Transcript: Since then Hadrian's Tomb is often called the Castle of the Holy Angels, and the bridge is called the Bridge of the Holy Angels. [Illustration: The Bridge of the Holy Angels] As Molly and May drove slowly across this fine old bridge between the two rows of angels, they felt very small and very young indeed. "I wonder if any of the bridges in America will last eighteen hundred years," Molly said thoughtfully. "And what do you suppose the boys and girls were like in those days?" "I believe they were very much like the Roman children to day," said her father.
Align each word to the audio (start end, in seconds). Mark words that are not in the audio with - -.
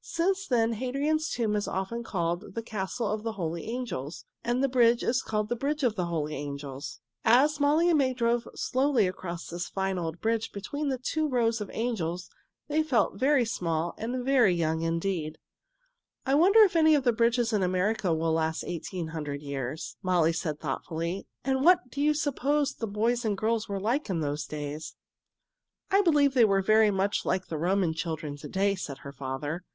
Since 0.00 0.46
then 0.46 0.74
Hadrian's 0.74 1.28
Tomb 1.30 1.56
is 1.56 1.66
often 1.66 2.04
called 2.04 2.54
the 2.54 2.62
Castle 2.62 3.08
of 3.08 3.24
the 3.24 3.32
Holy 3.32 3.64
Angels, 3.66 4.24
and 4.44 4.62
the 4.62 4.68
bridge 4.68 5.02
is 5.02 5.20
called 5.20 5.48
the 5.48 5.56
Bridge 5.56 5.82
of 5.82 5.96
the 5.96 6.06
Holy 6.06 6.34
Angels. 6.34 7.00
[Illustration: 7.26 7.54
The 7.90 7.92
Bridge 7.92 8.22
of 8.22 8.22
the 8.22 8.24
Holy 8.24 8.32
Angels] 8.36 8.46
As 8.46 8.48
Molly 8.48 8.50
and 8.50 8.52
May 8.52 8.52
drove 8.52 8.58
slowly 8.58 9.06
across 9.08 9.48
this 9.48 9.68
fine 9.68 9.98
old 9.98 10.20
bridge 10.20 10.52
between 10.52 10.88
the 10.88 10.96
two 10.96 11.28
rows 11.28 11.60
of 11.60 11.68
angels, 11.74 12.30
they 12.68 12.84
felt 12.84 13.18
very 13.18 13.44
small 13.44 13.94
and 13.98 14.24
very 14.24 14.54
young 14.54 14.80
indeed. 14.82 15.38
"I 16.24 16.36
wonder 16.36 16.60
if 16.60 16.76
any 16.76 16.94
of 16.94 17.02
the 17.02 17.12
bridges 17.12 17.52
in 17.52 17.62
America 17.64 18.14
will 18.14 18.32
last 18.32 18.62
eighteen 18.64 19.08
hundred 19.08 19.42
years," 19.42 19.96
Molly 20.02 20.32
said 20.32 20.58
thoughtfully. 20.60 21.26
"And 21.44 21.64
what 21.64 21.90
do 21.90 22.00
you 22.00 22.14
suppose 22.14 22.72
the 22.74 22.86
boys 22.86 23.24
and 23.26 23.36
girls 23.36 23.68
were 23.68 23.80
like 23.80 24.08
in 24.08 24.20
those 24.20 24.46
days?" 24.46 24.94
"I 25.90 26.00
believe 26.00 26.32
they 26.32 26.44
were 26.46 26.62
very 26.62 26.92
much 26.92 27.26
like 27.26 27.48
the 27.48 27.58
Roman 27.58 27.92
children 27.92 28.36
to 28.38 28.48
day," 28.48 28.76
said 28.76 28.98
her 28.98 29.12
father. 29.12 29.64